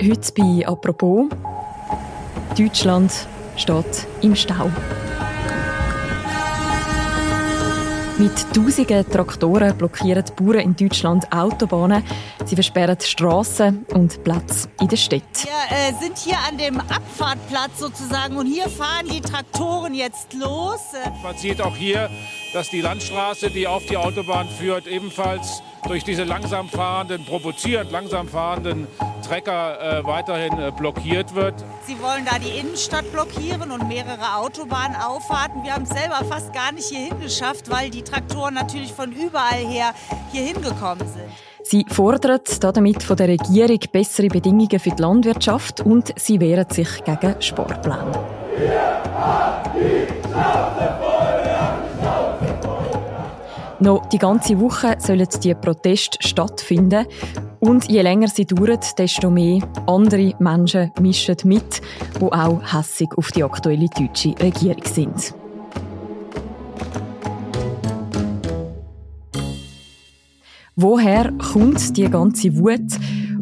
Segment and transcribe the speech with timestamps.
[0.00, 1.28] Heute bei «Apropos»
[2.56, 3.12] Deutschland
[3.56, 4.70] steht im Stau.
[8.16, 12.04] Mit tausenden Traktoren blockieren die Bauern in Deutschland Autobahnen.
[12.44, 15.22] Sie versperren Straßen und Plätze in der Stadt.
[15.42, 20.80] Wir äh, sind hier an dem Abfahrtplatz sozusagen und hier fahren die Traktoren jetzt los.
[21.24, 22.08] Man sieht auch hier,
[22.52, 28.28] dass die Landstraße, die auf die Autobahn führt, ebenfalls durch diese langsam fahrenden, provozierend langsam
[28.28, 28.86] fahrenden
[29.26, 31.54] Trecker äh, weiterhin äh, blockiert wird.
[31.86, 35.62] Sie wollen da die Innenstadt blockieren und mehrere Autobahnauffahrten.
[35.62, 39.66] Wir haben es selber fast gar nicht hier hingeschafft, weil die Traktoren natürlich von überall
[39.66, 39.92] her
[40.32, 41.28] hier hingekommen sind.
[41.62, 47.04] Sie fordern damit von der Regierung bessere Bedingungen für die Landwirtschaft und sie wehren sich
[47.04, 48.24] gegen Sparpläne.
[53.80, 57.06] Noch die ganze Woche sollen die Proteste stattfinden.
[57.60, 61.80] Und je länger sie dauern, desto mehr andere Menschen mischen mit,
[62.20, 65.34] die auch hässig auf die aktuelle deutsche Regierung sind.
[70.74, 72.92] Woher kommt die ganze Wut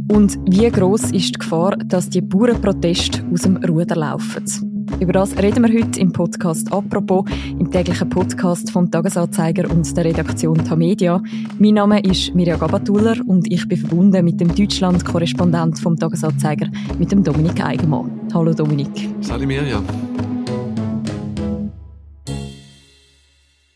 [0.08, 4.65] und wie groß ist die Gefahr, dass die Bauernproteste aus dem Ruder laufen?
[4.98, 10.06] Über das reden wir heute im Podcast «Apropos», im täglichen Podcast vom Tagesanzeiger und der
[10.06, 11.22] Redaktion Tamedia.
[11.58, 17.12] Mein Name ist Mirja Gabatuller und ich bin verbunden mit dem Deutschland-Korrespondent vom Tagesanzeiger, mit
[17.12, 18.10] dem Dominik Eigenmann.
[18.32, 19.10] Hallo Dominik.
[19.20, 19.82] Salut Mirja.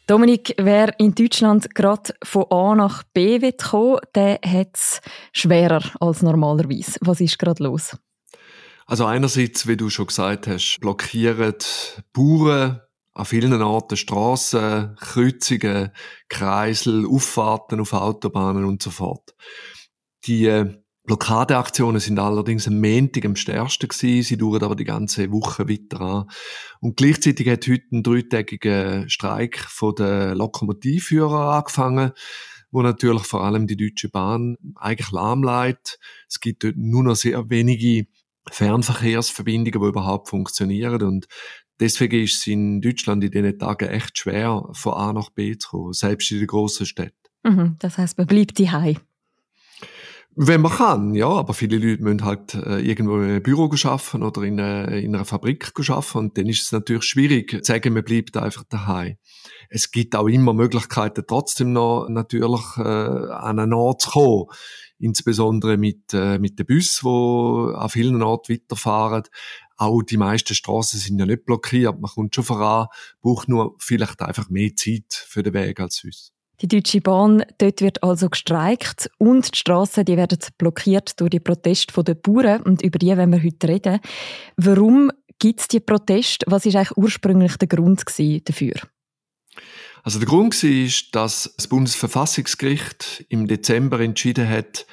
[0.06, 5.02] Dominik, wer in Deutschland gerade von A nach B will kommen, der hat es
[5.34, 6.98] schwerer als normalerweise.
[7.02, 7.94] Was ist gerade los?
[8.90, 11.54] Also einerseits, wie du schon gesagt hast, blockieren
[12.12, 12.80] Bauern
[13.12, 15.92] an vielen Orten Strassen, Kreuzungen,
[16.28, 19.36] Kreisel, Auffahrten auf Autobahnen und so fort.
[20.26, 20.74] Die äh,
[21.04, 24.24] Blockadeaktionen sind allerdings am Montag am stärksten gewesen.
[24.24, 26.30] Sie dauern aber die ganze Woche weiter an.
[26.80, 32.10] Und gleichzeitig hat heute ein dreitägiger Streik von den Lokomotivführern angefangen,
[32.72, 36.00] wo natürlich vor allem die Deutsche Bahn eigentlich lahmlegt.
[36.28, 38.08] Es gibt dort nur noch sehr wenige
[38.50, 41.02] Fernverkehrsverbindungen, die überhaupt funktionieren.
[41.02, 41.26] Und
[41.78, 45.70] deswegen ist es in Deutschland in diesen Tagen echt schwer, von A nach B zu
[45.70, 47.14] kommen, selbst in den grossen Städten.
[47.42, 48.96] Mhm, das heißt, man bleibt daheim.
[50.36, 54.22] Wenn man kann, ja, aber viele Leute müssen halt äh, irgendwo in einem Büro arbeiten
[54.22, 57.92] oder in, äh, in einer Fabrik arbeiten und dann ist es natürlich schwierig zu sagen,
[57.92, 59.16] man bleibt einfach daheim.
[59.70, 64.46] Es gibt auch immer Möglichkeiten, trotzdem noch natürlich äh, an einen Ort zu kommen
[65.00, 69.24] insbesondere mit, äh, mit den Bussen, die an vielen Orten weiterfahren.
[69.76, 72.86] Auch die meisten Straßen sind ja nicht blockiert, man kommt schon voran,
[73.22, 76.32] braucht nur vielleicht einfach mehr Zeit für den Weg als sonst.
[76.60, 81.40] Die Deutsche Bahn, dort wird also gestreikt und die Straßen, die werden blockiert durch die
[81.40, 84.00] Proteste der Bauern und über die werden wir heute reden.
[84.58, 86.44] Warum gibt es die Proteste?
[86.48, 88.74] Was ist eigentlich ursprünglich der Grund dafür?
[90.02, 94.86] Also der Grund war, dass das Bundesverfassungsgericht im Dezember entschieden hat,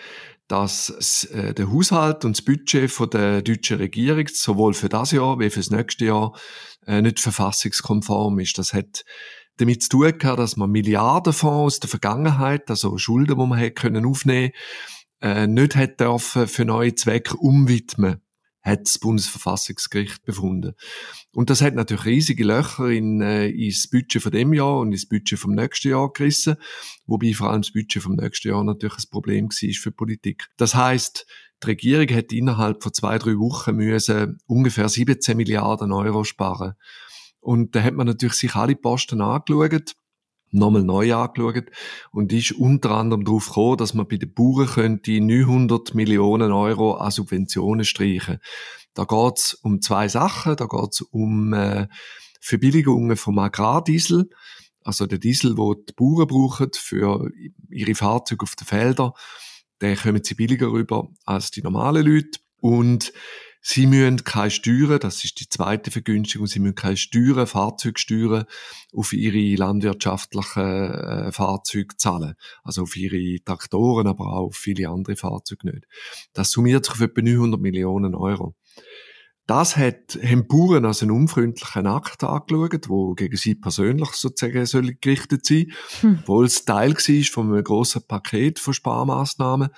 [0.47, 5.49] dass äh, der Haushalt und das Budget der deutschen Regierung sowohl für das Jahr wie
[5.49, 6.37] für das nächste Jahr
[6.85, 8.57] äh, nicht verfassungskonform ist.
[8.57, 9.03] Das hat
[9.57, 13.73] damit zu tun gehabt, dass man Milliardenfonds aus der Vergangenheit, also Schulden, die man hätte
[13.73, 14.51] können aufnehmen,
[15.21, 18.21] äh, nicht hätte dürfen für neue Zwecke umwidmen
[18.67, 20.73] hat das Bundesverfassungsgericht befunden.
[21.33, 25.07] Und das hat natürlich riesige Löcher in, äh, ins Budget von dem Jahr und ins
[25.07, 26.57] Budget vom nächsten Jahr gerissen,
[27.05, 30.47] wobei vor allem das Budget vom nächsten Jahr natürlich ein Problem war für die Politik.
[30.57, 31.25] Das heißt,
[31.63, 36.73] die Regierung hätte innerhalb von zwei, drei Wochen müssen ungefähr 17 Milliarden Euro sparen.
[37.39, 39.95] Und da hat man natürlich sich alle Posten angeschaut
[40.51, 41.65] nochmal neu angeschaut
[42.11, 46.95] und ist unter anderem darauf gekommen, dass man bei den Bauern könnte 900 Millionen Euro
[46.95, 48.39] an Subventionen streichen.
[48.93, 50.55] Da geht's um zwei Sachen.
[50.55, 51.87] Da geht's um äh,
[52.41, 54.29] Verbilligungen vom Agrardiesel,
[54.83, 57.29] also der Diesel, wo die Bauern brauchen für
[57.69, 59.11] ihre Fahrzeuge auf den Feldern.
[59.81, 62.39] Den kommen sie billiger rüber als die normalen Leute.
[62.59, 63.13] Und
[63.69, 68.45] Sie müssen keine Steuern, das ist die zweite Vergünstigung, Sie müssen keine Steuern, Fahrzeugsteuern
[68.93, 72.35] auf Ihre landwirtschaftlichen äh, Fahrzeuge zahlen.
[72.63, 75.85] Also auf Ihre Traktoren, aber auch auf viele andere Fahrzeuge nicht.
[76.31, 78.55] Das summiert sich auf etwa 900 Millionen Euro.
[79.47, 84.95] Das hat, haben Bauern als einen unfreundlichen Akt angeschaut, wo gegen sie persönlich sozusagen soll
[85.01, 86.19] gerichtet sein, hm.
[86.21, 89.71] obwohl es Teil war von einem grossen Paket von Sparmaßnahmen.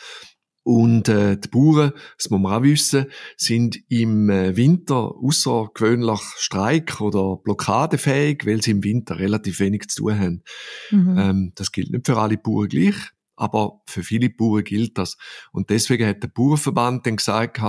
[0.64, 3.06] Und äh, die Bauern, das muss man auch wissen,
[3.38, 10.04] sind im äh, Winter außergewöhnlich streik- oder blockadefähig, weil sie im Winter relativ wenig zu
[10.04, 10.44] tun haben.
[10.92, 11.18] Mhm.
[11.18, 12.96] Ähm, das gilt nicht für alle Bauern gleich,
[13.36, 15.18] aber für viele Bauern gilt das.
[15.54, 17.62] Und deswegen hat der Bauernverband dann gesagt,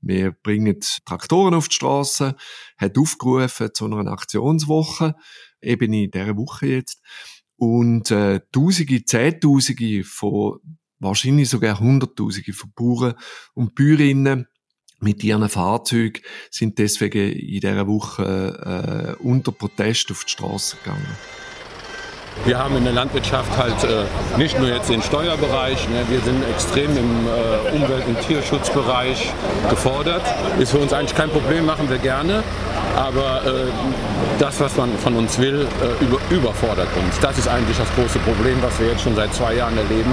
[0.00, 2.34] wir bringen Traktoren auf die Straße,
[2.76, 5.14] hat aufgerufen zu einer Aktionswoche,
[5.62, 7.00] eben in dieser Woche jetzt.
[7.56, 10.58] Und äh, Tausende, Zehntausende von,
[10.98, 13.14] wahrscheinlich sogar Hunderttausende von Bauern
[13.54, 14.46] und Bäuerinnen
[15.00, 21.16] mit ihren Fahrzeugen sind deswegen in dieser Woche äh, unter Protest auf die Straße gegangen.
[22.44, 24.04] Wir haben in der Landwirtschaft halt äh,
[24.36, 29.32] nicht nur jetzt den Steuerbereich, ne, wir sind extrem im äh, Umwelt- und Tierschutzbereich
[29.70, 30.22] gefordert.
[30.58, 32.42] Ist für uns eigentlich kein Problem, machen wir gerne.
[32.96, 33.70] Aber äh,
[34.38, 37.18] das, was man von uns will, äh, über, überfordert uns.
[37.20, 40.12] Das ist eigentlich das große Problem, was wir jetzt schon seit zwei Jahren erleben.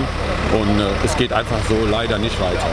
[0.54, 2.68] Und äh, es geht einfach so leider nicht weiter.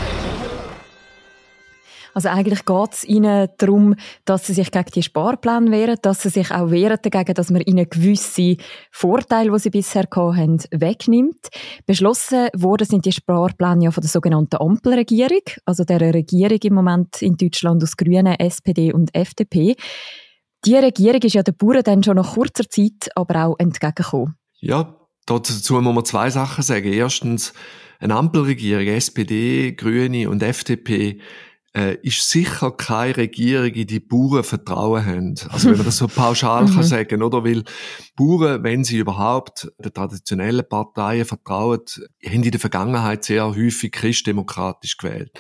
[2.19, 3.95] Also eigentlich geht es ihnen darum,
[4.25, 7.63] dass sie sich gegen die Sparpläne wehren, dass sie sich auch wehren dagegen, dass man
[7.63, 8.57] ihnen gewisse
[8.91, 11.47] Vorteile, die sie bisher hatten, wegnimmt.
[11.87, 17.23] Beschlossen worden sind die Sparpläne ja von der sogenannten Ampelregierung, also der Regierung im Moment
[17.23, 19.77] in Deutschland aus Grünen, SPD und FDP.
[20.65, 24.35] Die Regierung ist ja den Bauern dann schon nach kurzer Zeit aber auch entgegengekommen.
[24.59, 24.93] Ja,
[25.25, 26.93] dazu muss man zwei Sachen sagen.
[26.93, 27.53] Erstens,
[28.01, 31.21] eine Ampelregierung, SPD, Grüne und FDP,
[31.75, 35.35] äh, ist sicher keine Regierung, in die Bauern Vertrauen haben.
[35.51, 36.83] Also wenn man das so pauschal kann mhm.
[36.83, 37.45] sagen, oder?
[37.45, 37.65] Weil
[38.17, 41.81] Bauern, wenn sie überhaupt den traditionellen Parteien vertrauen,
[42.25, 45.31] haben in der Vergangenheit sehr häufig christdemokratisch gewählt.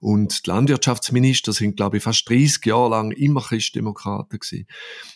[0.00, 4.66] Und die Landwirtschaftsminister sind, glaube ich, fast 30 Jahre lang immer Christdemokraten gewesen.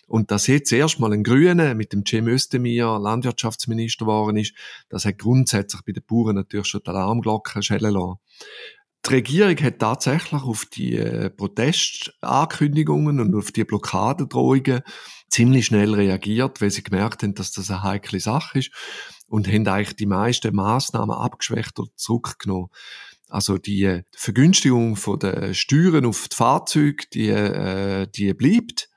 [0.07, 4.55] Und dass jetzt erstmal ein Grüner mit dem Cem Özdemir Landwirtschaftsminister geworden ist,
[4.89, 8.19] das hat grundsätzlich bei den Bauern natürlich schon die Alarmglocken schellen lassen.
[9.07, 14.81] Die Regierung hat tatsächlich auf die äh, Protestankündigungen und auf die Blockadedrohungen
[15.29, 18.71] ziemlich schnell reagiert, weil sie gemerkt haben, dass das eine heikle Sache ist
[19.29, 22.69] und haben eigentlich die meisten Maßnahmen abgeschwächt oder zurückgenommen.
[23.29, 28.89] Also die äh, Vergünstigung von der Steuern auf die Fahrzeuge, die, äh, die bleibt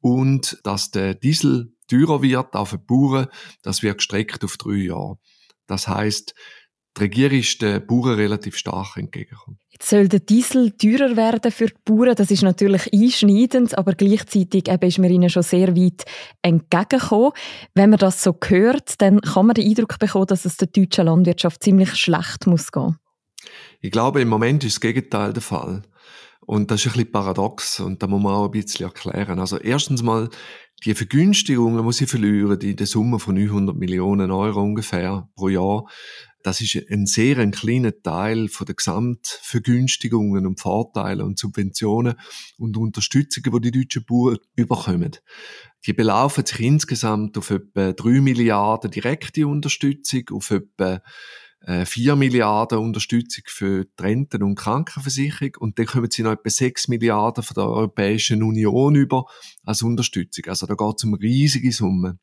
[0.00, 3.28] und dass der Diesel teurer wird auf den Bauern,
[3.62, 5.18] das wird gestreckt auf drei Jahre.
[5.66, 6.34] Das heißt,
[6.96, 9.58] die Regierung ist den Bauern relativ stark entgegengekommen.
[9.70, 12.14] Jetzt soll der Diesel teurer werden für die Bauern.
[12.14, 16.04] Das ist natürlich einschneidend, aber gleichzeitig eben ist man ihnen schon sehr weit
[16.40, 17.32] entgegengekommen.
[17.74, 21.04] Wenn man das so hört, dann kann man den Eindruck bekommen, dass es der deutschen
[21.06, 22.96] Landwirtschaft ziemlich schlecht muss gehen.
[23.80, 25.82] Ich glaube, im Moment ist das Gegenteil der Fall.
[26.46, 29.40] Und das ist ein bisschen paradox und da muss man auch ein bisschen erklären.
[29.40, 30.30] Also erstens mal,
[30.84, 35.86] die Vergünstigungen, die sie verlieren, in der Summe von 900 Millionen Euro ungefähr pro Jahr,
[36.46, 42.14] das ist ein sehr ein kleiner Teil von der Gesamtvergünstigungen und Vorteile und Subventionen
[42.56, 45.16] und Unterstützungen, die die deutschen Bauern überkommen.
[45.86, 51.02] Die belaufen sich insgesamt auf etwa 3 Milliarden direkte Unterstützung, auf etwa
[51.64, 56.50] 4 äh, Milliarden Unterstützung für die Renten- und Krankenversicherung und dann kommen sie noch etwa
[56.50, 59.24] 6 Milliarden von der Europäischen Union über
[59.64, 60.44] als Unterstützung.
[60.46, 62.20] Also da geht es um riesige Summen.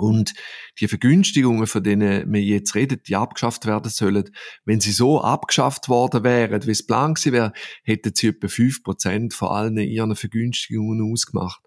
[0.00, 0.32] Und
[0.80, 4.30] die Vergünstigungen, von denen wir jetzt reden, die abgeschafft werden sollen,
[4.64, 7.52] wenn sie so abgeschafft worden wären, wie es plan gewesen wäre,
[7.84, 11.60] hätten sie etwa 5% von allen ihren Vergünstigungen ausgemacht.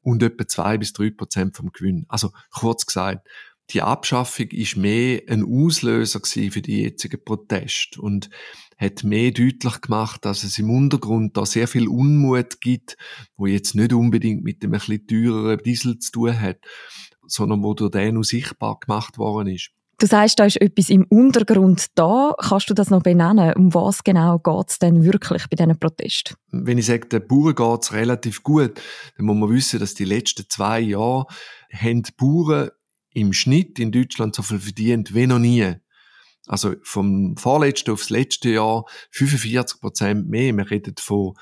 [0.00, 2.06] Und etwa 2 bis 3% vom Gewinn.
[2.08, 3.28] Also, kurz gesagt,
[3.70, 8.30] die Abschaffung ist mehr ein Auslöser für die jetzigen Proteste und
[8.76, 12.96] hat mehr deutlich gemacht, dass es im Untergrund da sehr viel Unmut gibt,
[13.36, 16.58] wo jetzt nicht unbedingt mit dem ein bisschen teureren Diesel zu tun hat
[17.28, 19.70] sondern wo durch den sichtbar gemacht worden ist.
[20.00, 22.32] Du sagst, da ist etwas im Untergrund da.
[22.38, 23.52] Kannst du das noch benennen?
[23.54, 26.36] Um was genau geht es denn wirklich bei diesen Protesten?
[26.52, 28.80] Wenn ich sage, den Bauern geht es relativ gut,
[29.16, 31.26] dann muss man wissen, dass die letzten zwei Jahre
[31.72, 32.70] haben die Bauern
[33.18, 35.74] im Schnitt in Deutschland so viel verdient wie noch nie.
[36.46, 40.54] Also vom vorletzten aufs letzte Jahr 45 Prozent mehr.
[40.54, 41.34] Wir reden von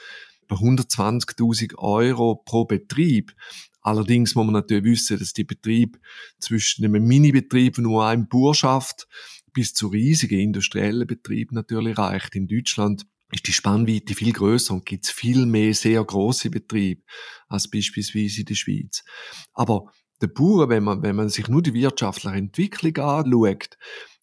[0.49, 3.35] 120.000 Euro pro Betrieb.
[3.83, 6.00] Allerdings muss man natürlich wissen, dass die Betrieb
[6.40, 9.06] zwischen einem Mini-Betrieb, nur einem Bauerschaft,
[9.52, 12.35] bis zu riesigen industriellen Betrieben natürlich reicht.
[12.35, 17.02] In Deutschland ist die Spannweite viel größer und gibt es viel mehr sehr große Betriebe
[17.49, 19.04] als beispielsweise in der Schweiz.
[19.52, 23.76] Aber der Bauer, wenn man, wenn man sich nur die wirtschaftliche Entwicklung anschaut,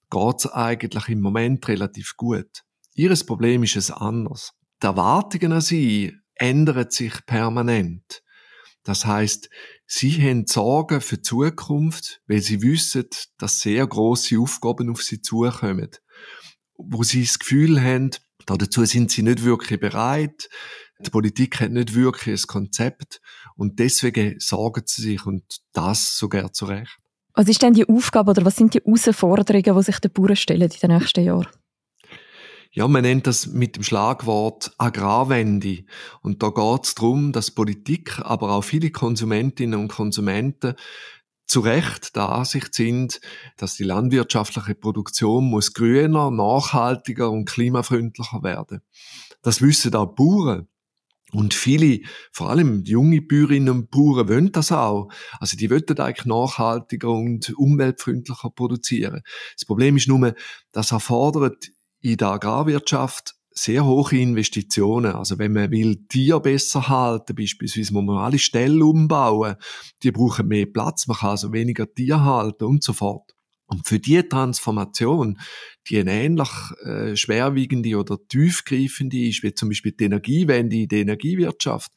[0.09, 2.63] geht es eigentlich im Moment relativ gut.
[2.93, 4.53] Ihres Problem ist es anders.
[4.81, 8.23] Die Erwartungen an sie ändern sich permanent.
[8.83, 9.50] Das heißt,
[9.85, 13.05] sie haben Sorgen für die Zukunft, weil sie wissen,
[13.38, 15.89] dass sehr große Aufgaben auf sie zukommen,
[16.75, 18.12] wo sie das Gefühl haben,
[18.45, 20.50] dazu sind sie nicht wirklich bereit.
[21.05, 23.22] Die Politik hat nicht wirklich ein Konzept
[23.55, 25.43] und deswegen sorgen sie sich und
[25.74, 26.98] das sogar zu Recht.
[27.36, 30.62] Was ist denn die Aufgabe oder was sind die Herausforderungen, die sich die Bauern stellen
[30.62, 31.48] in den nächsten Jahren?
[32.75, 35.86] Ja, man nennt das mit dem Schlagwort Agrarwende.
[36.22, 40.74] Und da geht es darum, dass Politik, aber auch viele Konsumentinnen und Konsumenten
[41.45, 43.22] zu Recht der Ansicht sind,
[43.57, 48.81] dass die landwirtschaftliche Produktion muss grüner, nachhaltiger und klimafreundlicher werden.
[49.43, 50.67] Das wissen auch Bauern.
[51.33, 55.09] Und viele, vor allem junge Bäuerinnen und Bauern, wollen das auch.
[55.39, 59.21] Also die wollen eigentlich nachhaltiger und umweltfreundlicher produzieren.
[59.55, 60.33] Das Problem ist nur,
[60.71, 61.69] das erfordert
[62.01, 65.13] in der Agrarwirtschaft sehr hohe Investitionen.
[65.13, 69.55] Also wenn man will Tier besser halten, beispielsweise muss man alle Ställe umbauen,
[70.01, 73.33] die brauchen mehr Platz, man kann also weniger Tier halten und so fort.
[73.74, 75.39] Und für diese Transformation,
[75.88, 76.50] die eine ähnlich
[76.86, 81.92] äh, schwerwiegende oder tiefgreifende ist, wie zum Beispiel die Energiewende in der Energiewirtschaft,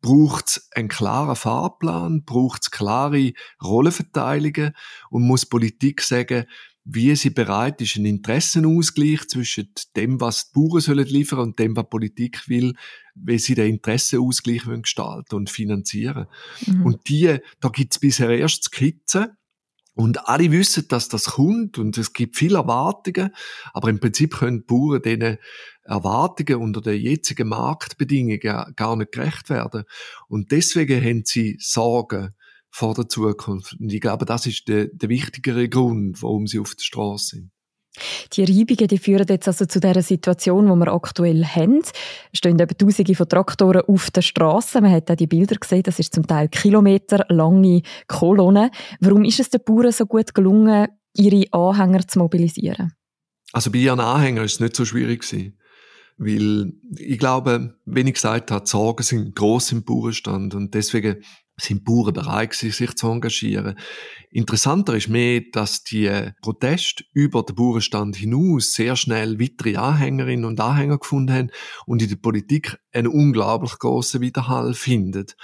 [0.00, 3.32] braucht es einen klaren Fahrplan, braucht es klare
[3.62, 4.72] Rollenverteilungen
[5.10, 6.46] und muss Politik sagen,
[6.84, 11.76] wie sie bereit ist, einen Interessenausgleich zwischen dem, was die Bauern sollen liefern und dem,
[11.76, 12.74] was die Politik will,
[13.14, 16.26] wie sie den Interessenausgleich gestalten und finanzieren.
[16.66, 16.86] Mhm.
[16.86, 19.28] Und die, da gibt es bisher erst Skizzen,
[19.94, 23.30] und alle wissen, dass das kommt und es gibt viele Erwartungen,
[23.72, 25.38] aber im Prinzip können die Bauern diesen
[25.84, 29.84] Erwartungen unter den jetzigen Marktbedingungen gar nicht gerecht werden.
[30.28, 32.34] Und deswegen haben sie Sorgen
[32.70, 33.76] vor der Zukunft.
[33.78, 37.51] Und ich glaube, das ist der, der wichtigere Grund, warum sie auf der Straße sind.
[38.32, 41.82] Die Reibungen die führen jetzt also zu der Situation, die wir aktuell haben.
[42.32, 44.80] Es stehen eben Tausende von Traktoren auf der Straße.
[44.80, 48.70] Man hat auch die Bilder gesehen, das ist zum Teil kilometerlange Kolonnen.
[49.00, 52.92] Warum ist es den Bauern so gut gelungen, ihre Anhänger zu mobilisieren?
[53.52, 55.58] Also bei ihren Anhängern ist es nicht so schwierig gewesen.
[56.16, 61.22] Weil ich glaube, wenn ich gesagt habe, die Sorgen sind gross im Bauernstand und deswegen
[61.56, 63.78] sind Bauern bereit sich zu engagieren.
[64.30, 70.60] Interessanter ist mehr, dass die Proteste über den Bauernstand hinaus sehr schnell weitere Anhängerinnen und
[70.60, 71.50] Anhänger gefunden haben
[71.86, 75.36] und in der Politik einen unglaublich großen Widerhall findet.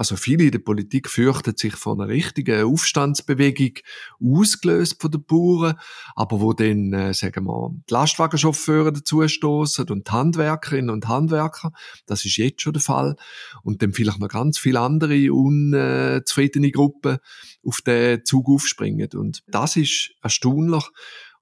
[0.00, 3.74] Also viele in der Politik fürchten sich von einer richtigen Aufstandsbewegung
[4.18, 5.78] ausgelöst von den Bauern,
[6.16, 11.72] aber wo dann, äh, sagen wir, die Lastwagenchauffeure dazustoßen und die Handwerkerinnen und Handwerker,
[12.06, 13.14] das ist jetzt schon der Fall,
[13.62, 17.18] und dann vielleicht noch ganz viele andere unzufriedene Gruppen
[17.62, 19.10] auf den Zug aufspringen.
[19.12, 20.84] Und das ist erstaunlich.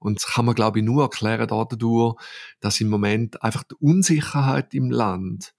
[0.01, 2.17] Und das kann man, glaube ich, nur erklären dadurch,
[2.59, 5.55] dass im Moment einfach die Unsicherheit im Land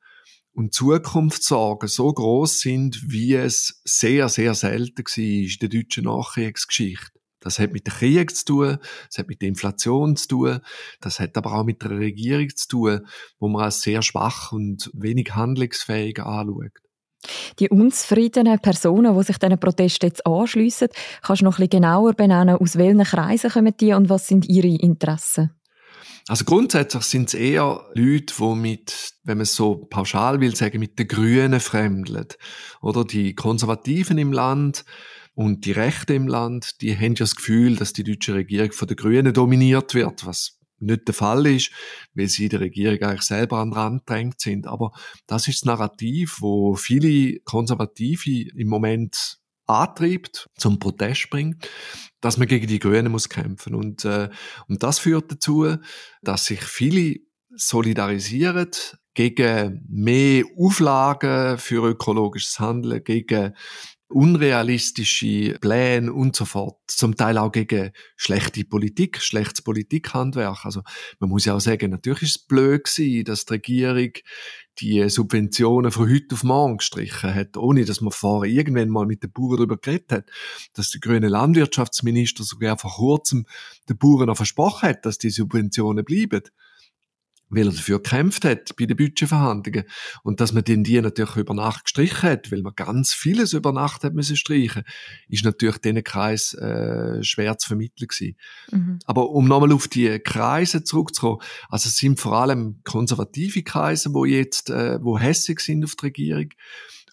[0.59, 7.17] und Zukunftssorgen so groß sind, wie es sehr, sehr selten war in der deutschen Nachkriegsgeschichte.
[7.39, 10.59] Das hat mit dem Krieg zu tun, das hat mit der Inflation zu tun,
[10.99, 13.07] das hat aber auch mit der Regierung zu tun,
[13.39, 16.73] wo man als sehr schwach und wenig handlungsfähig anschaut.
[17.59, 20.89] Die unzufriedenen Personen, die sich diesen Protest jetzt anschliessen,
[21.21, 24.49] kannst du noch ein bisschen genauer benennen, aus welchen Kreisen kommen die und was sind
[24.49, 25.51] ihre Interessen?
[26.29, 30.79] Also grundsätzlich sind es eher Leute, die mit, wenn man es so pauschal will sagen,
[30.79, 32.27] mit den Grünen fremdeln.
[32.83, 34.85] Oder die Konservativen im Land
[35.33, 38.87] und die Rechten im Land, die haben ja das Gefühl, dass die deutsche Regierung von
[38.87, 41.71] den Grünen dominiert wird, was nicht der Fall ist,
[42.13, 44.67] weil sie der Regierung eigentlich selber an den Rand drängt sind.
[44.67, 44.91] Aber
[45.25, 51.69] das ist das Narrativ, wo viele Konservative im Moment antreibt, zum Protest bringt
[52.21, 54.29] dass man gegen die Grünen muss kämpfen und äh,
[54.67, 55.77] und das führt dazu,
[56.21, 57.15] dass sich viele
[57.55, 58.71] solidarisieren
[59.13, 63.53] gegen mehr Auflagen für ökologisches Handeln, gegen
[64.09, 66.77] unrealistische Pläne und so fort.
[66.87, 70.65] Zum Teil auch gegen schlechte Politik, schlechtes Politikhandwerk.
[70.65, 70.81] Also
[71.19, 74.11] man muss ja auch sagen, natürlich ist es blöd gewesen, dass die Regierung
[74.79, 79.23] die Subventionen von heute auf morgen gestrichen hat, ohne dass man vorher irgendwann mal mit
[79.23, 80.25] den Bauern darüber geredet hat,
[80.73, 83.45] dass der grüne Landwirtschaftsminister sogar vor kurzem
[83.89, 86.41] den Bauern noch versprochen hat, dass die Subventionen bleiben
[87.49, 89.83] weil er dafür gekämpft hat bei den Budgetverhandlungen.
[90.23, 93.71] Und dass man den die natürlich über Nacht gestrichen hat, weil man ganz vieles über
[93.71, 94.83] Nacht hat müssen streichen,
[95.27, 98.37] ist natürlich diesen Kreis äh, schwer zu vermitteln gewesen.
[98.71, 98.99] Mhm.
[99.05, 101.39] Aber um nochmal auf die Kreise zurückzukommen,
[101.69, 106.05] also es sind vor allem konservative Kreise, wo jetzt, äh, wo hässig sind auf die
[106.05, 106.49] Regierung.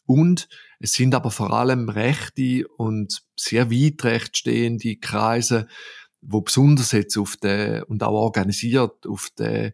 [0.04, 5.66] Und es sind aber vor allem rechte und sehr weit recht stehende Kreise,
[6.20, 9.72] wo besonders jetzt auf der, und auch organisiert auf der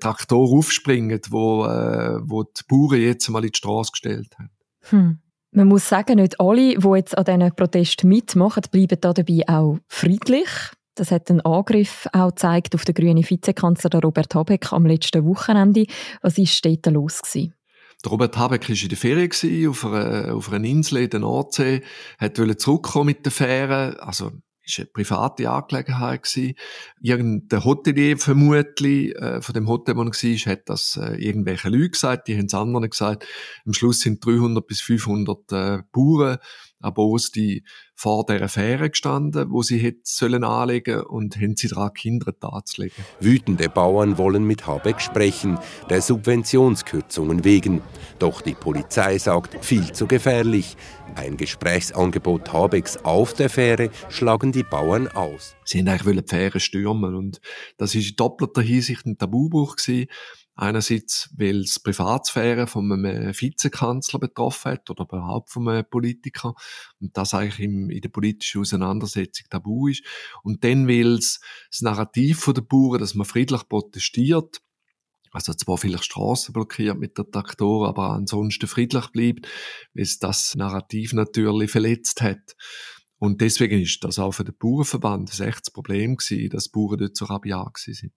[0.00, 4.50] Traktor aufspringen, wo, äh, wo die Bauern jetzt mal in die Straße gestellt haben.
[4.90, 5.18] Hm.
[5.52, 9.78] Man muss sagen, nicht alle, die jetzt an diesen Protesten mitmachen, bleiben da dabei auch
[9.88, 10.48] friedlich.
[10.96, 15.86] Das hat ein Angriff auch gezeigt auf den grünen Vizekanzler Robert Habeck am letzten Wochenende.
[16.22, 17.54] Was ist dort los gewesen?
[18.06, 21.82] Robert Habeck war in der Ferien auf einer, auf einer Insel in der Nordsee,
[22.18, 24.32] hat zurückkommen mit der Fähre, also
[24.64, 26.54] ist eine private Angelegenheit gewesen.
[27.00, 31.90] Irgendein Hotelier vermutlich, äh, von dem Hotel, wo er war, hat das äh, irgendwelche Leute
[31.90, 33.26] gesagt, die haben es anderen gesagt.
[33.66, 36.38] Am Schluss sind 300 bis 500 äh, Bauern
[37.30, 37.64] die
[37.94, 43.04] vor der Fähre gestanden, wo sie hätten sollen anlegen und haben sie daran gehindert, anzulegen.
[43.20, 47.82] Wütende Bauern wollen mit Habeck sprechen, der Subventionskürzungen wegen.
[48.18, 50.76] Doch die Polizei sagt, viel zu gefährlich.
[51.14, 55.54] Ein Gesprächsangebot Habecks auf der Fähre schlagen die Bauern aus.
[55.64, 57.40] Sie wollten eigentlich die Fähre stürmen und
[57.78, 60.06] das war in doppelter Hinsicht ein Tabubruch gewesen.
[60.56, 66.54] Einerseits, weil es Privatsphäre von einem Vizekanzler betroffen hat oder überhaupt von einem Politiker
[67.00, 70.04] und das eigentlich im, in der politischen Auseinandersetzung tabu ist.
[70.44, 74.60] Und dann, weil es das Narrativ der Bauern, dass man friedlich protestiert,
[75.32, 79.48] also zwar vielleicht Straßen blockiert mit der Traktor, aber ansonsten friedlich bleibt,
[79.92, 82.54] weil es das Narrativ natürlich verletzt hat.
[83.18, 87.16] Und deswegen ist das auch für den Bauernverband ein echtes Problem gewesen, dass Bauern dort
[87.16, 88.12] so rabiat sind.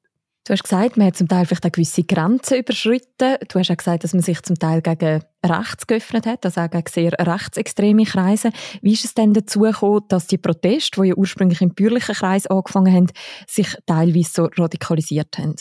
[0.47, 3.35] Du hast gesagt, man hat zum Teil vielleicht eine gewisse Grenzen überschritten.
[3.49, 6.69] Du hast auch gesagt, dass man sich zum Teil gegen rechts geöffnet hat, also auch
[6.69, 8.51] gegen sehr rechtsextreme Kreise.
[8.81, 12.47] Wie ist es denn dazu gekommen, dass die Proteste, die ja ursprünglich im bürgerlichen Kreis
[12.47, 13.07] angefangen haben,
[13.45, 15.55] sich teilweise so radikalisiert haben?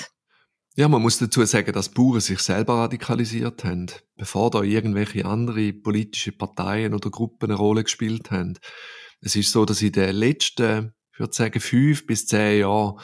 [0.76, 5.72] Ja, man muss dazu sagen, dass Bauern sich selber radikalisiert haben, bevor da irgendwelche andere
[5.72, 8.56] politische Parteien oder Gruppen eine Rolle gespielt haben.
[9.20, 13.00] Es ist so, dass in den letzten, ich würde sagen, fünf bis zehn Jahren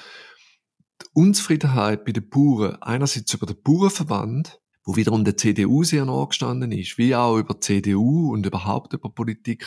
[1.03, 6.73] die Unzufriedenheit bei den Bauern einerseits über den Bauernverband, wo wiederum der CDU sehr nachgestanden
[6.73, 9.67] ist, wie auch über CDU und überhaupt über Politik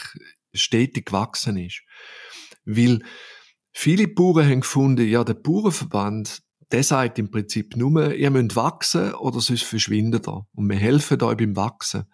[0.54, 1.82] stetig gewachsen ist.
[2.65, 3.01] Weil
[3.72, 9.13] viele Bauern haben gefunden, ja, der Bauernverband, der sagt im Prinzip nur, ihr müsst wachsen
[9.13, 10.48] oder sonst verschwindet er.
[10.54, 12.06] Und wir helfen euch beim Wachsen.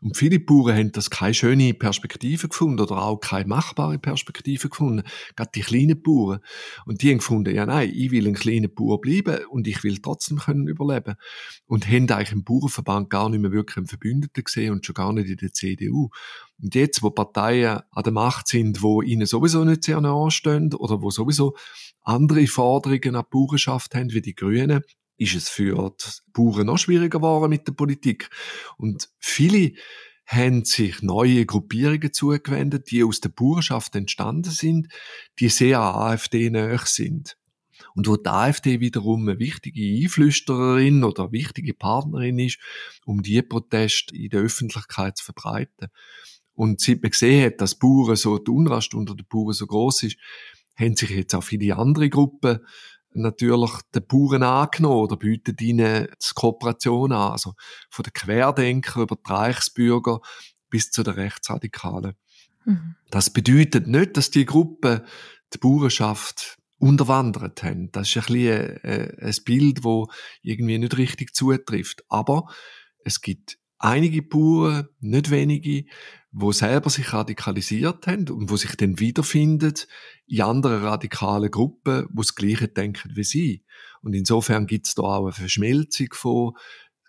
[0.00, 5.02] Und viele Bauern haben das keine schöne Perspektive gefunden oder auch keine machbare Perspektive gefunden.
[5.36, 6.40] Gerade die kleinen Bauern.
[6.86, 9.98] Und die haben gefunden, ja nein, ich will ein kleiner Bauer bleiben und ich will
[9.98, 11.14] trotzdem können überleben.
[11.66, 15.12] Und haben eigentlich im Bauernverband gar nicht mehr wirklich einen Verbündeten gesehen und schon gar
[15.12, 16.10] nicht in der CDU.
[16.60, 20.74] Und jetzt, wo Parteien an der Macht sind, wo ihnen sowieso nicht sehr nahe stehen
[20.74, 21.56] oder wo sowieso
[22.02, 24.82] andere Forderungen an die Bauernschaft haben, wie die Grünen,
[25.18, 28.30] ist es für die Bauern noch schwieriger geworden mit der Politik.
[28.76, 29.72] Und viele
[30.26, 34.88] haben sich neue Gruppierungen zugewendet, die aus der Bauernschaft entstanden sind,
[35.38, 37.36] die sehr AfD näher sind.
[37.94, 42.58] Und wo die AfD wiederum eine wichtige Einflüstererin oder wichtige Partnerin ist,
[43.06, 45.88] um die Proteste in der Öffentlichkeit zu verbreiten.
[46.54, 50.04] Und seit man gesehen hat, dass Bauern so, die Unrast unter den Bauern so groß
[50.04, 50.18] ist,
[50.76, 52.60] haben sich jetzt auch viele andere Gruppen
[53.22, 57.32] natürlich den Bauern angenommen oder bieten ihnen die Kooperation an.
[57.32, 57.54] Also
[57.90, 60.20] von den Querdenker über die Reichsbürger
[60.70, 62.14] bis zu den Rechtsradikalen.
[62.64, 62.96] Mhm.
[63.10, 65.02] Das bedeutet nicht, dass die Gruppen
[65.52, 67.90] die Bauernschaft unterwandert haben.
[67.92, 70.08] Das ist ein, bisschen ein, ein Bild, wo
[70.42, 72.04] irgendwie nicht richtig zutrifft.
[72.08, 72.46] Aber
[73.04, 75.84] es gibt einige Bauern, nicht wenige,
[76.40, 79.74] wo selber sich radikalisiert haben und wo sich dann wiederfinden
[80.26, 83.64] in anderen radikalen Gruppen, wo das Gleiche denken wie sie.
[84.02, 86.52] Und insofern gibt es da auch eine Verschmelzung von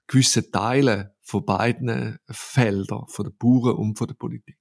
[0.08, 4.58] gewissen Teilen von beiden Feldern, von den Bauern und von der Politik.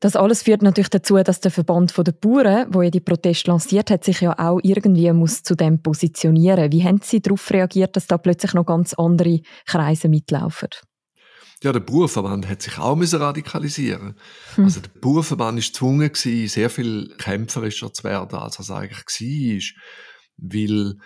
[0.00, 3.90] Das alles führt natürlich dazu, dass der Verband der Bauern, wo ja die Proteste lanciert
[3.90, 6.70] hat, sich ja auch irgendwie muss zu dem positionieren.
[6.70, 10.68] Wie haben Sie darauf reagiert, dass da plötzlich noch ganz andere Kreise mitlaufen?
[11.64, 14.16] Ja, der Bauernverband hat sich auch müssen radikalisieren.
[14.54, 14.64] Hm.
[14.64, 19.74] Also der Bauernverband ist gezwungen gewesen, sehr viel kämpferischer zu werden, als er es eigentlich
[20.36, 20.98] war, weil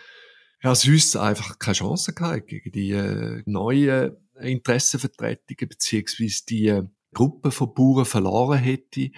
[0.65, 6.83] ja, sonst einfach keine Chance gehabt gegen die äh, neuen Interessenvertretungen beziehungsweise die
[7.15, 9.11] Gruppe von Bauern verloren hätte,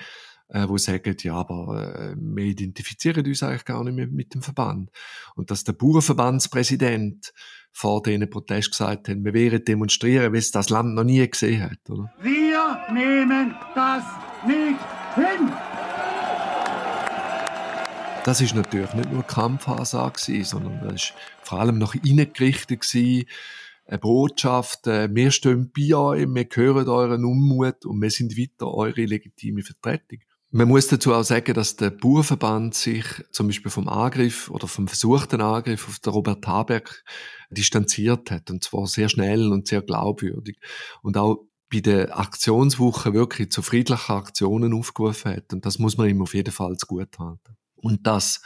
[0.51, 4.43] äh, wo sagen, ja, aber äh, wir identifizieren uns eigentlich gar nicht mehr mit dem
[4.43, 4.91] Verband.
[5.35, 7.33] Und dass der Bauernverbandspräsident
[7.73, 11.63] vor diesen Protest gesagt hat, wir werden demonstrieren, wie es das Land noch nie gesehen
[11.63, 11.79] hat.
[11.89, 12.13] Oder?
[12.21, 14.05] Wir nehmen das
[14.47, 14.79] nicht
[15.15, 15.53] hin!
[18.25, 22.85] Das ist natürlich nicht nur Kampfansage, sondern das ist vor allem nach innen gerichtet
[23.91, 28.73] eine Botschaft, äh, wir stehen bei euch, wir hören euren Unmut und wir sind weiter
[28.73, 30.21] eure legitime Vertretung.
[30.53, 34.89] Man muss dazu auch sagen, dass der Bauernverband sich zum Beispiel vom Angriff oder vom
[34.89, 37.05] versuchten Angriff auf den Robert Habeck
[37.51, 38.51] distanziert hat.
[38.51, 40.59] Und zwar sehr schnell und sehr glaubwürdig.
[41.03, 45.53] Und auch bei der Aktionswoche wirklich zu friedlichen Aktionen aufgerufen hat.
[45.53, 47.57] Und das muss man ihm auf jeden Fall zu gut halten.
[47.77, 48.43] Und dass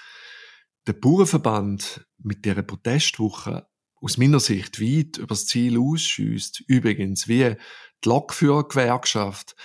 [0.87, 3.67] der Bauernverband mit der Protestwoche
[4.03, 6.65] aus meiner Sicht weit über das Ziel ausschießt.
[6.67, 7.57] Übrigens wie
[8.05, 9.57] die Lokführergewerkschaft,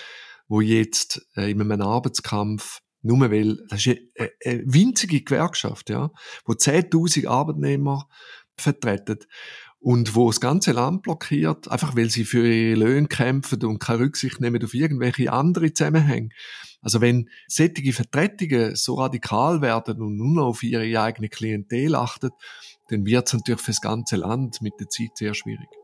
[0.50, 6.12] wo jetzt äh, in einem Arbeitskampf nur weil, das ist eine, eine winzige Gewerkschaft, ja,
[6.46, 8.10] wo 10.000 Arbeitnehmer
[8.58, 9.20] vertreten
[9.80, 14.02] und wo das ganze Land blockiert, einfach weil sie für ihre Löhne kämpfen und keine
[14.02, 16.30] Rücksicht nehmen auf irgendwelche andere Zusammenhänge.
[16.82, 22.32] Also wenn sättige Vertretungen so radikal werden und nur noch auf ihre eigene Klientel achten,
[22.90, 25.79] dann wird es natürlich für das ganze Land mit der Zeit sehr schwierig.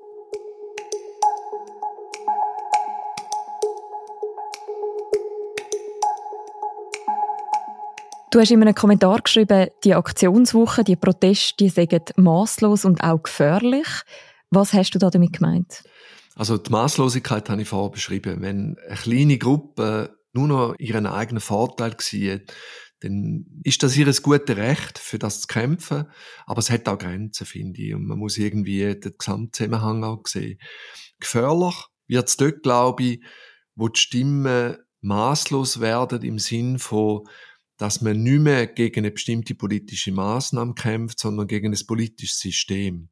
[8.35, 13.23] Du hast in einem Kommentar geschrieben, die Aktionswoche, die Proteste, die seien maßlos und auch
[13.23, 13.87] gefährlich.
[14.49, 15.85] Was hast du da damit gemeint?
[16.35, 18.41] Also die Maßlosigkeit habe ich vorher beschrieben.
[18.41, 22.53] Wenn eine kleine Gruppe nur noch ihren eigenen Vorteil sieht,
[22.99, 26.03] dann ist das ihr gutes Recht, für das zu kämpfen.
[26.45, 27.93] Aber es hat auch Grenzen, finde ich.
[27.93, 30.59] Und man muss irgendwie den Gesamtzusammenhang auch sehen.
[31.21, 31.75] Gefährlich
[32.07, 33.23] wird es dort, glaube ich,
[33.75, 37.25] wo die Stimmen maßlos werden im Sinn von
[37.77, 43.09] dass man nicht mehr gegen eine bestimmte politische Maßnahme kämpft, sondern gegen ein politisches System.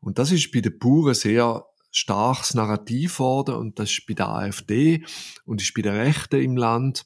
[0.00, 4.28] Und das ist bei den Buren sehr starkes Narrativ worden und das ist bei der
[4.28, 5.04] AfD
[5.44, 7.04] und ist bei den Rechten im Land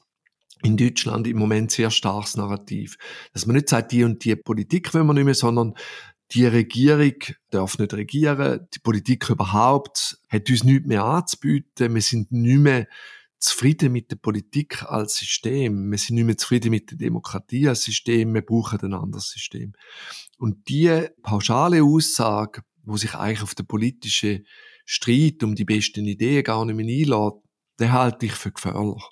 [0.63, 2.97] in Deutschland im Moment sehr starkes Narrativ.
[3.33, 5.75] Dass man nicht sagt, die und die Politik wollen wir nicht mehr, sondern
[6.33, 7.15] die Regierung
[7.49, 12.87] darf nicht regieren, die Politik überhaupt hat uns nichts mehr anzubieten, wir sind nicht mehr
[13.41, 15.91] zufrieden mit der Politik als System.
[15.91, 18.33] Wir sind nicht mehr zufrieden mit der Demokratie als System.
[18.33, 19.73] Wir brauchen ein anderes System.
[20.37, 24.45] Und die pauschale Aussage, wo sich eigentlich auf den politischen
[24.85, 27.43] Streit um die besten Ideen gar nicht mehr einlädt,
[27.79, 29.03] den halte ich für gefährlich.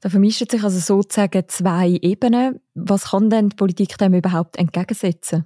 [0.00, 2.60] Da vermischen sich also sozusagen zwei Ebenen.
[2.74, 5.44] Was kann denn die Politik dem überhaupt entgegensetzen?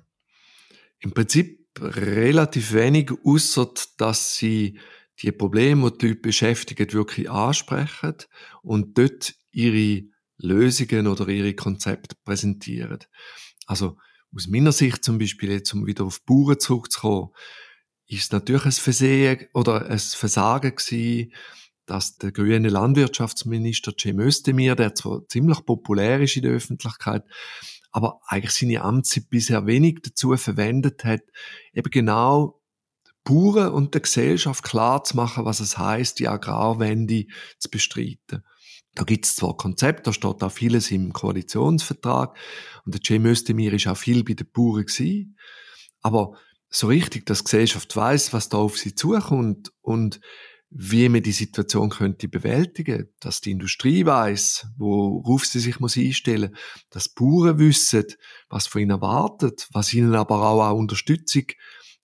[0.99, 4.79] Im Prinzip relativ wenig, außer dass sie
[5.23, 8.15] die Probleme, die die Leute beschäftigen, wirklich ansprechen
[8.63, 10.05] und dort ihre
[10.39, 13.01] Lösungen oder ihre Konzepte präsentieren.
[13.67, 13.97] Also
[14.35, 17.31] aus meiner Sicht zum Beispiel, jetzt um wieder auf Bauern zurückzukommen,
[18.07, 21.33] ist es natürlich ein Versehen oder ein Versagen gewesen,
[21.87, 27.25] dass der grüne Landwirtschaftsminister Cem Özdemir, der zwar ziemlich populär ist in der Öffentlichkeit,
[27.91, 31.23] aber eigentlich seine Amtszeit bisher wenig dazu verwendet hat,
[31.73, 32.60] eben genau
[33.31, 37.27] Bauern und der Gesellschaft klar zu machen, was es heißt, die Agrarwende
[37.59, 38.45] zu bestreiten.
[38.95, 42.37] Da gibt es zwar Konzepte, da steht auch vieles im Koalitionsvertrag
[42.85, 45.37] und der Cem Özdemir ist auch viel bei den Bauern gewesen,
[46.03, 46.33] aber
[46.69, 50.21] so richtig, dass die Gesellschaft weiß, was da auf sie zukommt und
[50.71, 56.57] wie man die Situation könnte bewältigen, dass die Industrie weiß, worauf sie sich muss einstellen,
[56.91, 58.05] dass die Bauern wissen,
[58.49, 61.45] was von ihnen erwartet, was ihnen aber auch, auch Unterstützung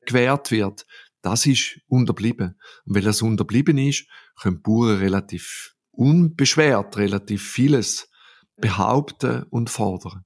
[0.04, 0.86] gewährt wird,
[1.26, 2.56] das ist unterblieben.
[2.84, 4.06] Und weil das unterblieben ist,
[4.40, 8.08] können Bauern relativ unbeschwert relativ vieles
[8.56, 10.24] behaupten und fordern.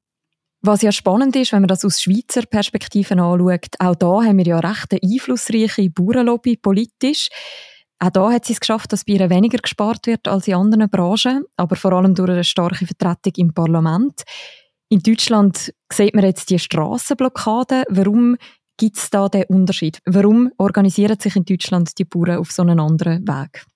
[0.63, 4.45] Was ja spannend ist, wenn man das aus Schweizer Perspektiven anschaut, auch da haben wir
[4.45, 7.29] ja recht eine einflussreiche Bauernlobby politisch.
[7.99, 10.91] Auch da hat sie es geschafft, dass bei ihr weniger gespart wird als in anderen
[10.91, 14.23] Branchen, aber vor allem durch eine starke Vertretung im Parlament.
[14.91, 17.85] In Deutschland sieht man jetzt die Strassenblockade.
[17.89, 18.37] Warum
[18.81, 20.01] Gibt es da den Unterschied?
[20.07, 23.67] Warum organisieren sich in Deutschland die Bauern auf so einen anderen Weg?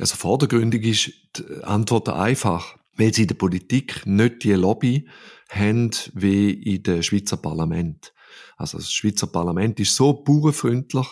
[0.00, 5.06] Also vordergründig ist die Antwort einfach, weil sie in der Politik nicht die Lobby
[5.50, 8.14] haben wie in dem Schweizer Parlament.
[8.56, 11.08] Also das Schweizer Parlament ist so bauernfreundlich,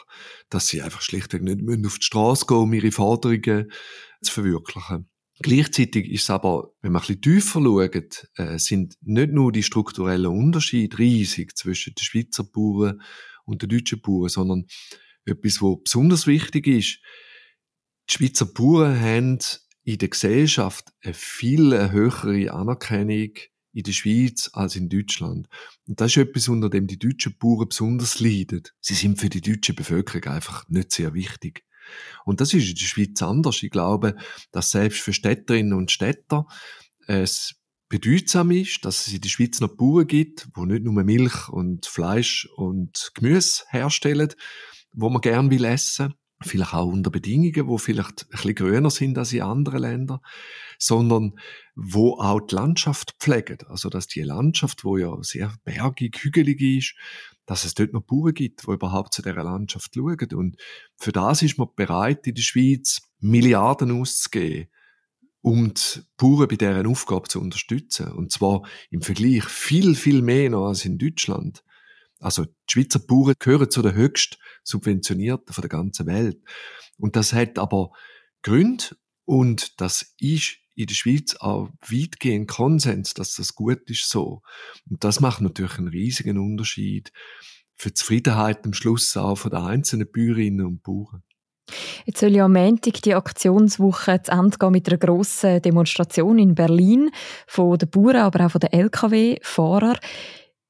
[0.48, 3.70] dass sie einfach schlichtweg nicht auf die Straße gehen, um ihre Forderungen
[4.22, 5.10] zu verwirklichen.
[5.42, 9.62] Gleichzeitig ist es aber, wenn man ein bisschen tiefer schaut, äh, sind nicht nur die
[9.62, 13.00] strukturellen Unterschiede riesig zwischen den Schweizer Bauern
[13.46, 14.66] und den deutschen Bauern, sondern
[15.24, 17.00] etwas, was besonders wichtig ist.
[18.08, 19.38] Die Schweizer Bauern haben
[19.82, 23.32] in der Gesellschaft eine viel höhere Anerkennung
[23.72, 25.48] in der Schweiz als in Deutschland.
[25.86, 28.62] Und das ist etwas, unter dem die deutschen Bauern besonders leiden.
[28.80, 31.64] Sie sind für die deutsche Bevölkerung einfach nicht sehr wichtig.
[32.24, 33.62] Und das ist in der Schweiz anders.
[33.62, 34.16] Ich glaube,
[34.52, 36.46] dass selbst für Städterinnen und Städter
[37.06, 37.54] es
[37.88, 41.86] bedeutsam ist, dass es in der Schweiz noch Bauern gibt, wo nicht nur Milch und
[41.86, 44.32] Fleisch und Gemüse herstellen,
[44.92, 49.18] wo man gern will essen, vielleicht auch unter Bedingungen, wo vielleicht ein bisschen gröner sind
[49.18, 50.20] als in anderen Ländern,
[50.78, 51.38] sondern
[51.74, 53.58] wo auch die Landschaft pflegen.
[53.68, 56.94] Also, dass die Landschaft, wo ja sehr bergig, hügelig ist,
[57.46, 60.28] dass es dort noch Bauern gibt, die überhaupt zu dieser Landschaft schauen.
[60.34, 60.56] Und
[60.96, 64.68] für das ist man bereit, in der Schweiz Milliarden auszugeben,
[65.42, 68.12] um die Bauern bei deren Aufgabe zu unterstützen.
[68.12, 71.62] Und zwar im Vergleich viel, viel mehr noch als in Deutschland.
[72.20, 76.38] Also die Schweizer Bauern gehören zu den höchst subventionierten von der ganzen Welt.
[76.98, 77.92] Und das hat aber
[78.42, 84.42] Gründe und das ist in der Schweiz auch weitgehend Konsens, dass das gut ist so.
[84.88, 87.12] Und das macht natürlich einen riesigen Unterschied
[87.74, 91.22] für die Zufriedenheit am Schluss auch von den einzelnen Bäuerinnen und Bauern.
[92.04, 96.54] Jetzt soll ja am Montag die Aktionswoche zu Ende gehen mit einer grossen Demonstration in
[96.54, 97.10] Berlin
[97.46, 99.98] von den Bauern, aber auch von den LKW-Fahrern.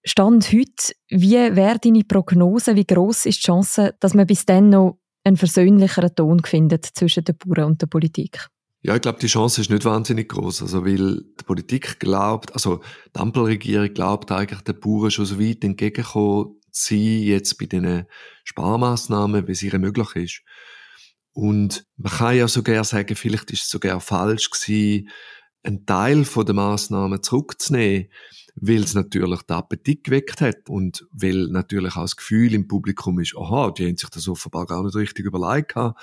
[0.05, 4.71] Stand heute, wie wäre deine Prognose, wie groß ist die Chance, dass man bis dann
[4.71, 8.49] noch einen versöhnlicheren Ton findet zwischen den Bauern und der Politik?
[8.83, 12.81] Ja, ich glaube, die Chance ist nicht wahnsinnig groß, also weil die Politik glaubt, also
[13.15, 18.07] die Ampelregierung glaubt eigentlich den Bauern schon so weit entgegenkommen zu sein, jetzt bei diesen
[18.45, 20.43] Sparmaßnahmen, wie es ihnen möglich ist.
[21.33, 25.11] Und man kann ja sogar sagen, vielleicht ist es sogar falsch gewesen,
[25.63, 28.09] einen Teil der Maßnahmen zurückzunehmen,
[28.61, 33.19] weil es natürlich den Appetit geweckt hat und weil natürlich auch das Gefühl im Publikum
[33.21, 35.95] ist, aha, die haben sich das offenbar gar nicht richtig überlegt Da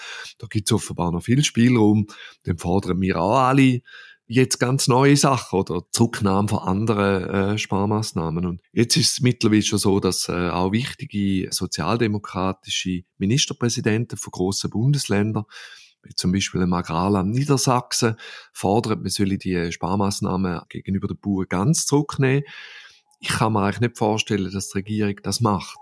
[0.50, 2.08] gibt es offenbar noch viel Spielraum.
[2.44, 3.82] Dann fordern wir auch alle
[4.28, 8.46] jetzt ganz neue Sachen oder Zurücknahme von anderen äh, Sparmaßnahmen.
[8.46, 14.70] Und jetzt ist es mittlerweile schon so, dass äh, auch wichtige sozialdemokratische Ministerpräsidenten von grossen
[14.70, 15.46] Bundesländern
[16.16, 18.16] zum Beispiel im Agrarland Niedersachsen,
[18.54, 22.44] fordert, man solle die Sparmaßnahmen gegenüber den Bauern ganz zurücknehmen.
[23.20, 25.78] Ich kann mir eigentlich nicht vorstellen, dass die Regierung das macht.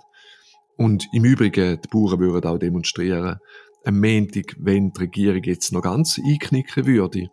[0.77, 3.39] Und im Übrigen, die Bauern würden auch demonstrieren,
[3.85, 7.29] am Montag, wenn die Regierung jetzt noch ganz einknicken würde,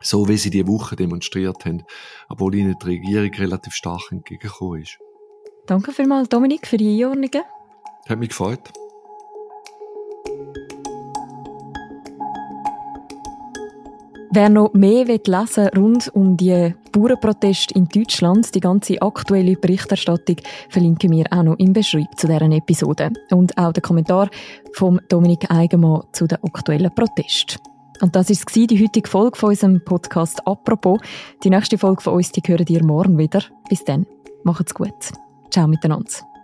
[0.00, 1.84] so wie sie die Woche demonstriert haben,
[2.28, 4.98] obwohl ihnen die Regierung relativ stark entgegengekommen ist.
[5.66, 7.42] Danke vielmals, Dominik, für die Einordnungen.
[8.08, 8.72] Hat mich gefreut.
[14.36, 20.36] Wer noch mehr lesen will rund um die Bauernproteste in Deutschland, die ganze aktuelle Berichterstattung,
[20.68, 23.12] verlinken wir auch noch im Beschreib zu deren Episode.
[23.30, 24.28] Und auch den Kommentar
[24.74, 27.62] von Dominik Eigenmann zu den aktuellen Protesten.
[28.02, 31.00] Und das war die heutige Folge von unserem Podcast «Apropos».
[31.42, 33.42] Die nächste Folge von uns, die hören ihr morgen wieder.
[33.70, 34.04] Bis dann.
[34.44, 35.12] Macht's gut.
[35.50, 36.35] Ciao miteinander.